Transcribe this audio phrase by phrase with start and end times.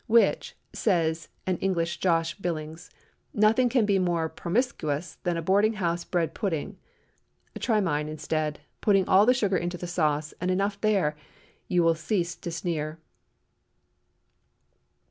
[0.07, 2.35] "Which," says an English Josh.
[2.39, 2.89] Billings,
[3.35, 6.79] "nothing can be more promiskus than a boarding house bread pudding."
[7.59, 11.17] Try mine instead, putting all the sugar into the sauce, and enough there, and
[11.67, 12.97] you will cease to sneer.